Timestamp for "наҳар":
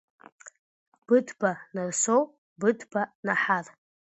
3.25-3.65